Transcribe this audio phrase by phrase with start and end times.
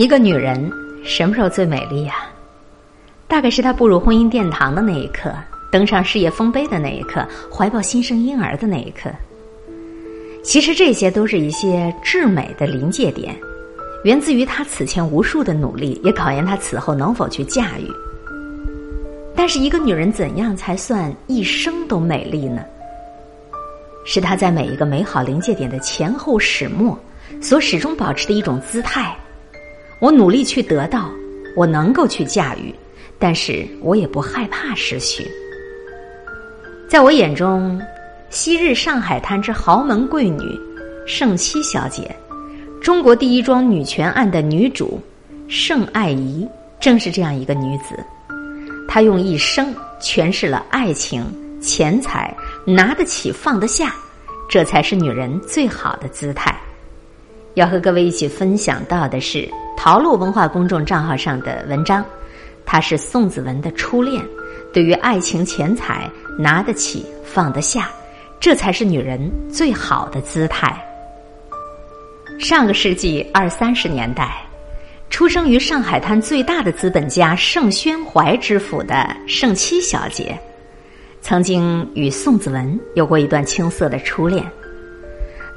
[0.00, 0.72] 一个女人
[1.04, 2.14] 什么时候最美丽呀？
[3.28, 5.30] 大概是她步入婚姻殿堂的那一刻，
[5.70, 7.22] 登上事业丰碑的那一刻，
[7.52, 9.10] 怀抱新生婴儿的那一刻。
[10.42, 13.36] 其实这些都是一些至美的临界点，
[14.02, 17.86] 源自于她此前无数的努力，也考验她此后能否去驾驭。
[19.36, 22.64] 但是，一个女人怎样才算一生都美丽呢？
[24.06, 26.98] 是她在每一个美好临界点的前后始末，
[27.42, 29.14] 所始终保持的一种姿态。
[30.00, 31.10] 我努力去得到，
[31.54, 32.74] 我能够去驾驭，
[33.18, 35.30] 但是我也不害怕失去。
[36.88, 37.78] 在我眼中，
[38.30, 40.58] 昔日上海滩之豪门贵女
[41.06, 42.16] 盛七小姐，
[42.80, 44.98] 中国第一桩女权案的女主
[45.48, 46.48] 盛爱怡，
[46.80, 47.94] 正是这样一个女子。
[48.88, 51.22] 她用一生诠释了爱情、
[51.60, 53.94] 钱财拿得起放得下，
[54.48, 56.58] 这才是女人最好的姿态。
[57.54, 59.46] 要和各位一起分享到的是。
[59.82, 62.04] 陶路文化公众账号上的文章，
[62.66, 64.22] 她是宋子文的初恋。
[64.74, 66.06] 对于爱情、钱财，
[66.38, 67.88] 拿得起放得下，
[68.38, 70.78] 这才是女人最好的姿态。
[72.38, 74.46] 上个世纪二三十年代，
[75.08, 80.38] 出生于上海滩最大的资本家盛宣怀之府的盛七小姐，
[81.22, 84.44] 曾经与宋子文有过一段青涩的初恋。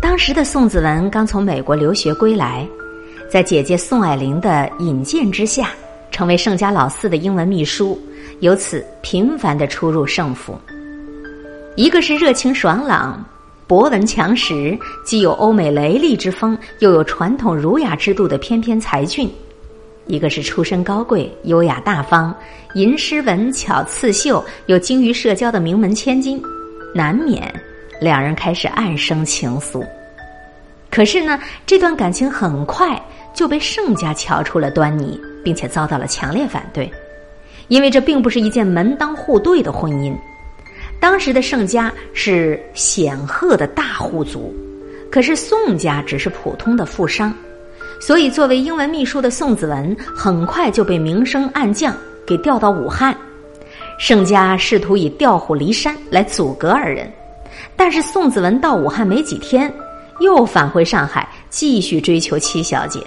[0.00, 2.64] 当时的宋子文刚从美国留学归来。
[3.32, 5.70] 在姐姐宋霭龄的引荐之下，
[6.10, 7.98] 成为盛家老四的英文秘书，
[8.40, 10.54] 由此频繁的出入盛府。
[11.74, 13.24] 一个是热情爽朗、
[13.66, 19.26] 博闻强识，既有欧美雷厉之风，又有传统儒雅之度的翩翩才俊；
[20.06, 22.36] 一个是出身高贵、优雅大方、
[22.74, 26.38] 吟诗文巧刺绣，又精于社交的名门千金，
[26.94, 27.50] 难免
[27.98, 29.82] 两人开始暗生情愫。
[30.90, 33.02] 可是呢，这段感情很快。
[33.34, 36.90] 就被盛家瞧出了端倪，并且遭到了强烈反对，
[37.68, 40.14] 因为这并不是一件门当户对的婚姻。
[41.00, 44.54] 当时的盛家是显赫的大户族，
[45.10, 47.34] 可是宋家只是普通的富商，
[48.00, 53.16] 所以作为英文秘书的宋子文很快就被明升暗降，给调到武汉。
[53.98, 57.10] 盛家试图以调虎离山来阻隔二人，
[57.76, 59.72] 但是宋子文到武汉没几天，
[60.20, 63.00] 又返回上海，继续追求七小姐。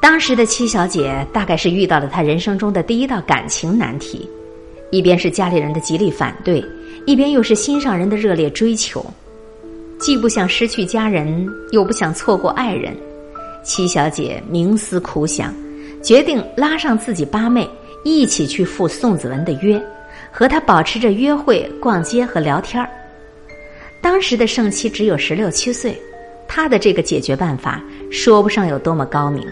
[0.00, 4.28] 当时的七小姐大概是遇到了她人生中的第一道感情难题，
[4.90, 6.64] 一边是家里人的极力反对，
[7.06, 9.04] 一边又是心上人的热烈追求，
[9.98, 12.96] 既不想失去家人，又不想错过爱人。
[13.62, 15.54] 七小姐冥思苦想，
[16.02, 17.68] 决定拉上自己八妹
[18.02, 19.80] 一起去赴宋子文的约，
[20.32, 22.88] 和他保持着约会、逛街和聊天儿。
[24.00, 25.94] 当时的盛七只有十六七岁，
[26.48, 29.46] 他的这个解决办法说不上有多么高明。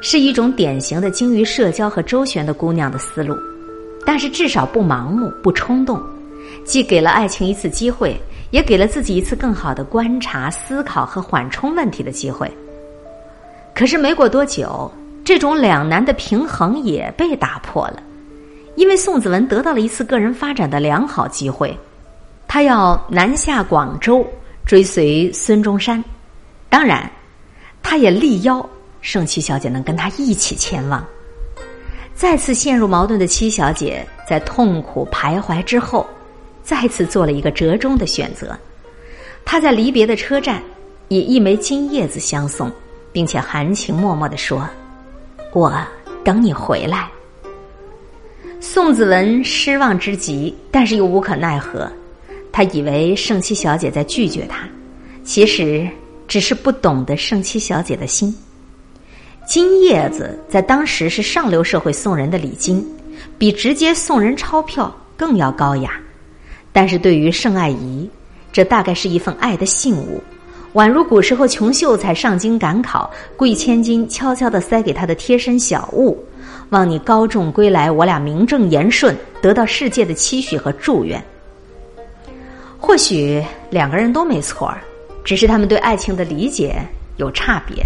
[0.00, 3.36] 是一种典型的精于社交和周旋的姑娘的思路，
[4.06, 6.00] 但是至少不盲目、不冲动，
[6.64, 8.20] 既给了爱情一次机会，
[8.50, 12.50] 也给了自己一次更好的观察、思考和缓冲问题的机会。
[13.74, 14.90] 可是没过多久，
[15.24, 18.02] 这种两难的平衡也被打破了，
[18.76, 21.76] 因为宋子文得到了一次个人发展的良好机会，
[22.46, 24.26] 他要南下广州
[24.64, 26.02] 追随孙中山，
[26.68, 27.10] 当然，
[27.82, 28.64] 他也力邀。
[29.00, 31.06] 盛七小姐能跟他一起前往，
[32.14, 36.06] 再次陷入矛盾的七小姐在痛苦徘徊之后，
[36.62, 38.58] 再次做了一个折中的选择。
[39.44, 40.62] 她在离别的车站
[41.08, 42.70] 以一枚金叶子相送，
[43.12, 44.68] 并且含情脉脉的说
[45.54, 45.72] ：“我
[46.22, 47.08] 等你回来。”
[48.60, 51.90] 宋子文失望之极，但是又无可奈何。
[52.50, 54.68] 他以为盛七小姐在拒绝他，
[55.22, 55.88] 其实
[56.26, 58.36] 只是不懂得盛七小姐的心。
[59.48, 62.86] 金叶子在当时是上流社会送人的礼金，
[63.38, 65.92] 比直接送人钞票更要高雅。
[66.70, 68.08] 但是对于盛爱仪，
[68.52, 70.22] 这大概是一份爱的信物，
[70.74, 76.22] 宛如古时候穷秀才上京赶考，贵千金悄悄地塞给他的贴身小物，
[76.68, 81.24] 望你高中归来，我俩名正言顺，得到世界的期许和祝愿。
[82.78, 84.70] 或许两个人都没错，
[85.24, 86.76] 只是他们对爱情的理解
[87.16, 87.82] 有差别。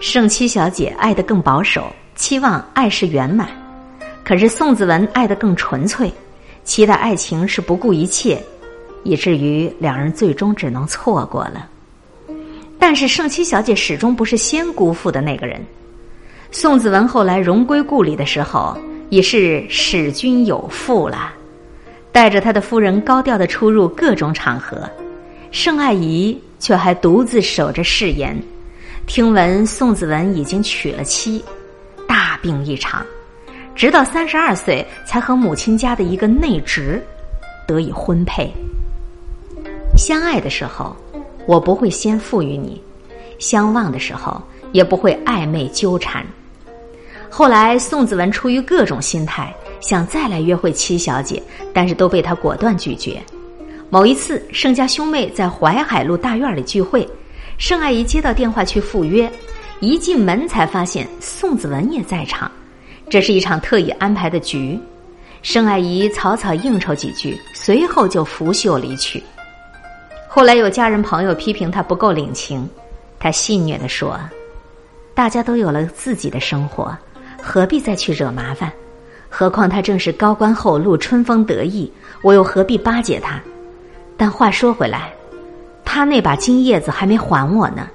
[0.00, 3.48] 盛七小姐爱得更保守，期望爱是圆满；
[4.24, 6.10] 可是宋子文爱得更纯粹，
[6.62, 8.40] 期待爱情是不顾一切，
[9.02, 11.68] 以至于两人最终只能错过了。
[12.78, 15.60] 但是盛七小姐始终不是先辜负的那个人。
[16.52, 18.78] 宋子文后来荣归故里的时候，
[19.10, 21.32] 已是使君有妇了，
[22.12, 24.88] 带着他的夫人高调的出入各种场合，
[25.50, 28.40] 盛爱仪却还独自守着誓言。
[29.08, 31.42] 听闻宋子文已经娶了妻，
[32.06, 33.04] 大病一场，
[33.74, 37.02] 直到三十二岁才和母亲家的一个内侄
[37.66, 38.52] 得以婚配。
[39.96, 40.94] 相爱的时候，
[41.46, 42.78] 我不会先赋予你；
[43.38, 44.40] 相望的时候，
[44.72, 46.24] 也不会暧昧纠缠。
[47.30, 53.22] 后来，宋子文出于各种心态，想再来约会七小姐，但是都被他果断拒绝。
[53.88, 57.08] 某一次，盛家兄妹在淮海路大院里聚会。
[57.58, 59.30] 盛爱姨接到电话去赴约，
[59.80, 62.50] 一进门才发现宋子文也在场。
[63.10, 64.78] 这是一场特意安排的局。
[65.42, 69.20] 盛爱姨草草应酬几句，随后就拂袖离去。
[70.28, 72.68] 后来有家人朋友批评他不够领情，
[73.18, 74.18] 他戏谑地说
[75.12, 76.96] ：“大家都有了自己的生活，
[77.42, 78.72] 何必再去惹麻烦？
[79.28, 83.40] 何况他正是高官厚禄、春风得意，我又何必巴结他？”
[84.16, 85.12] 但话说回来。
[85.98, 87.88] 他那把金叶子还没还我呢，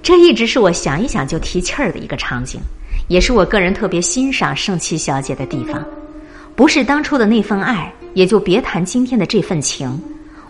[0.00, 2.60] 这一直是我想一想就提气儿的一个场景，
[3.08, 5.84] 也是我个人特别欣赏盛七小姐的地方。
[6.54, 10.00] 不是当初的那份爱，也就别谈今天的这份情。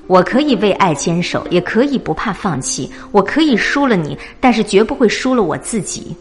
[0.07, 2.93] 我可以为爱坚守，也可以不怕放弃。
[3.11, 6.15] 我可以输了你，但是绝不会输了我自己。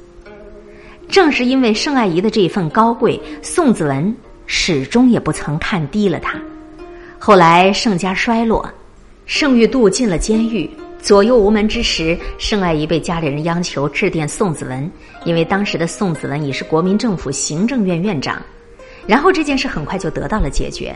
[1.10, 4.15] 正是因为盛爱仪的这一份高贵，宋子文
[4.45, 6.39] 始终也不曾看低了他。
[7.19, 8.65] 后来盛家衰落。
[9.27, 10.69] 盛玉度进了监狱，
[11.01, 14.89] 左右无门之时，盛爱仪被家里人央求致电宋子文，
[15.25, 18.41] 因为当时的宋子文已是国民政府行政院院长。
[19.06, 20.95] 然后这件事很快就得到了解决。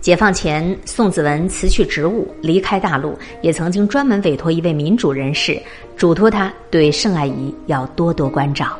[0.00, 5.56] 解放前，宋子文辞去职务，离开大陆，也曾经专门委托一位民主人士，
[5.96, 8.76] 嘱托他对盛爱仪要多多关照。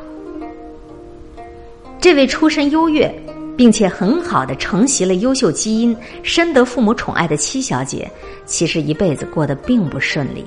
[2.01, 3.09] 这位出身优越。
[3.57, 8.09] 并且很好的承袭了优秀基因、深得父母宠爱的七小姐，
[8.45, 10.45] 其实一辈子过得并不顺利。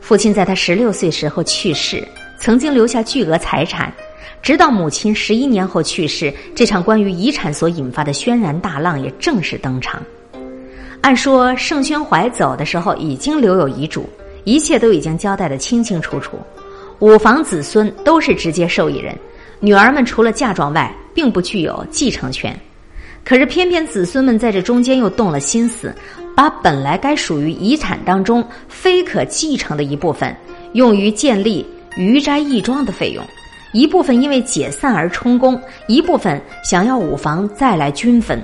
[0.00, 2.06] 父亲在她十六岁时候去世，
[2.38, 3.92] 曾经留下巨额财产，
[4.42, 10.02] 直到母亲十一年后去世，这场关于遗产所引发的轩然大浪也正式登场。
[11.00, 14.08] 按说盛宣怀走的时候已经留有遗嘱，
[14.44, 16.38] 一切都已经交代的清清楚楚，
[16.98, 19.16] 五房子孙都是直接受益人。
[19.58, 22.54] 女儿们除了嫁妆外，并不具有继承权。
[23.24, 25.92] 可是偏偏子孙们在这中间又动了心思，
[26.36, 30.36] 把本来该属于遗产当中非可继承的一部分，
[30.74, 31.66] 用于建立
[31.96, 33.24] 余斋义庄的费用；
[33.72, 35.56] 一部分因为解散而充公；
[35.88, 38.40] 一部分想要五房再来均分。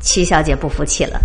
[0.00, 1.18] 七小姐不服气了，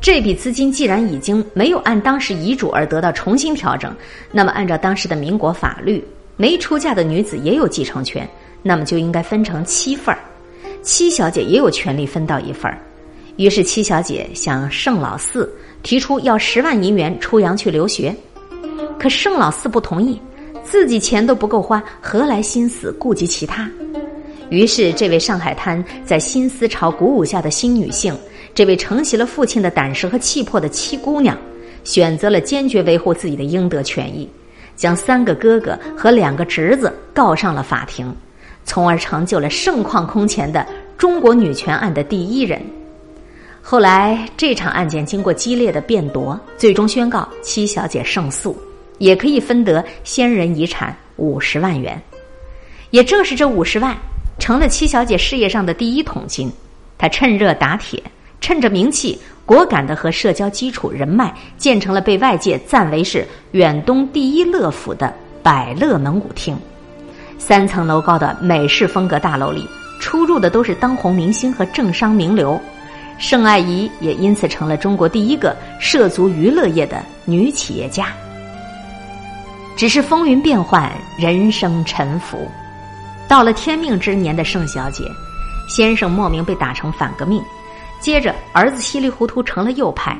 [0.00, 3.94] 这笔资金既然已经没有按当时遗嘱而得到重新调整，
[4.32, 6.02] 那么按照当时的民国法律。
[6.40, 8.24] 没出嫁的女子也有继承权，
[8.62, 10.18] 那么就应该分成七份儿，
[10.82, 12.78] 七小姐也有权利分到一份儿。
[13.36, 15.48] 于是七小姐向盛老四
[15.82, 18.14] 提出要十万银元出洋去留学，
[18.98, 20.20] 可盛老四不同意，
[20.64, 23.70] 自己钱都不够花，何来心思顾及其他？
[24.50, 28.16] 于是这位上海滩在新思潮鼓舞下的新女性，
[28.54, 31.38] 这位承袭了父亲的胆识和气魄的七姑娘，
[31.84, 34.28] 选择了坚决维护自己的应得权益。
[34.74, 38.14] 将三个哥哥和两个侄子告上了法庭，
[38.68, 40.64] 从而成就了盛况空前的
[40.98, 42.60] 中国女权案的第一人。
[43.62, 48.54] 后来这场案件经过激烈的辩夺，最终宣告七小姐胜诉，
[48.98, 51.98] 也可以分得先人遗产五十万元。
[52.90, 53.96] 也正是这五十万，
[54.38, 56.52] 成了七小姐事业上的第一桶金。
[56.98, 58.02] 她趁热打铁，
[58.38, 59.18] 趁着名气。
[59.46, 65.10] 果敢的和社交基础人脉建成了被外界赞为是远东第一乐府的
[65.42, 66.54] 百乐门舞厅，
[67.38, 69.66] 三层楼高的美式风格大楼里
[70.00, 72.60] 出入的都是当红明星和政商名流，
[73.16, 78.08] 盛爱仪也因此成了中国第一个涉足娱乐业的女企业家。
[79.76, 82.48] 只是风云变幻，人生沉浮，
[83.28, 85.04] 到了天命之年的盛小姐，
[85.68, 87.40] 先生莫名被打成反革命。
[88.00, 90.16] 接着，儿子稀里糊涂成了右派，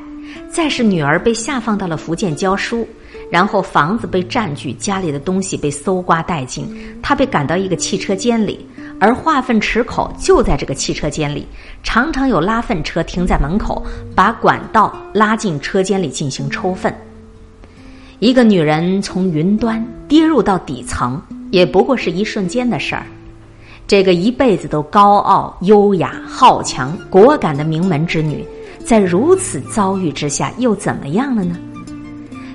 [0.49, 2.87] 再是女儿被下放到了福建教书，
[3.29, 6.67] 然后房子被占据，家里的东西被搜刮殆尽，
[7.01, 8.65] 他被赶到一个汽车间里，
[8.99, 11.45] 而化粪池口就在这个汽车间里，
[11.83, 16.93] 常常有拉粪车停在门口，把管道拉进车间里进行抽粪。
[18.17, 21.21] 一个女人从云端跌入到底层，
[21.51, 23.05] 也不过是一瞬间的事儿。
[23.87, 28.43] 这个一辈子都高傲、优雅、好强、果敢的名门之女，
[28.83, 31.55] 在如此遭遇之下，又怎么样了呢？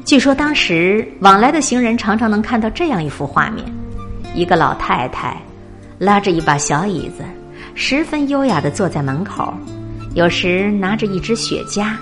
[0.05, 3.65] 据说当时往来的行人常常能看到这样一幅画面：
[4.35, 5.35] 一个老太太
[5.99, 7.25] 拉着一把小椅子，
[7.75, 9.55] 十分优雅的坐在门口，
[10.15, 11.95] 有时拿着一支雪茄，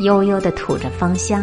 [0.00, 1.42] 悠悠的吐着芳香，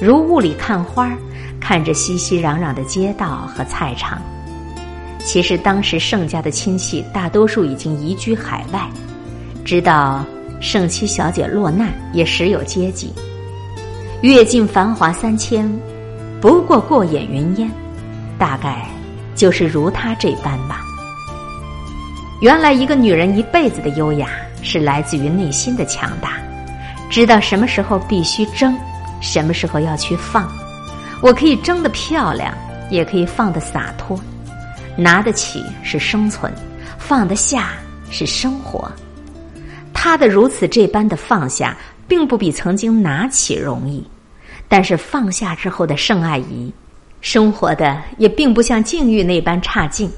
[0.00, 1.12] 如雾里看花
[1.60, 4.22] 看着熙熙攘攘的街道和菜场。
[5.18, 8.88] 其实当时盛家的亲戚大多数已经移居海外，
[9.66, 10.24] 直到
[10.60, 13.12] 盛妻小姐落难，也时有接济。
[14.22, 15.68] 阅尽繁华三千，
[16.40, 17.68] 不过过眼云烟，
[18.38, 18.86] 大概
[19.34, 20.80] 就是如她这般吧。
[22.40, 24.28] 原来一个女人一辈子的优雅，
[24.62, 26.34] 是来自于内心的强大，
[27.10, 28.78] 知道什么时候必须争，
[29.20, 30.48] 什么时候要去放。
[31.20, 32.54] 我可以争得漂亮，
[32.90, 34.16] 也可以放得洒脱。
[34.96, 36.52] 拿得起是生存，
[36.96, 37.70] 放得下
[38.08, 38.88] 是生活。
[39.92, 41.76] 他的如此这般的放下，
[42.06, 44.04] 并不比曾经拿起容易。
[44.72, 46.72] 但是放下之后的盛爱仪，
[47.20, 50.10] 生活的也并不像境遇那般差劲。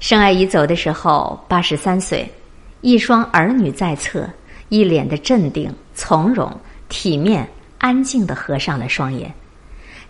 [0.00, 2.28] 盛爱仪走的时候八十三岁，
[2.80, 4.28] 一双儿女在侧，
[4.70, 6.52] 一脸的镇定、从容、
[6.88, 9.32] 体面、安静的合上了双眼，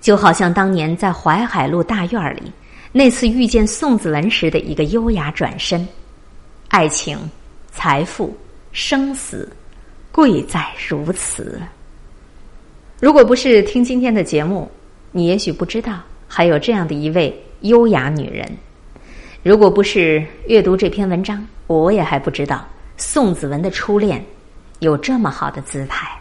[0.00, 2.50] 就好像当年在淮海路大院里。
[2.92, 5.86] 那次遇见宋子文时的一个优雅转身，
[6.68, 7.18] 爱情、
[7.70, 8.34] 财富、
[8.72, 9.54] 生死，
[10.10, 11.60] 贵在如此。
[13.04, 14.66] 如果不是听今天的节目，
[15.12, 18.48] 你也许不知道还有这样的一位优雅女人；
[19.42, 24.24] 如果不是阅读这篇文章，我也还不知道宋子文的初恋
[24.78, 26.18] 有这么好的姿态。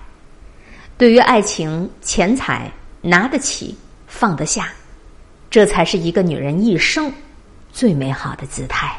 [0.98, 3.74] 对于爱情、钱财，拿得起，
[4.06, 4.68] 放得下。
[5.50, 7.10] 这才是一个女人一生
[7.72, 8.94] 最美好的姿态。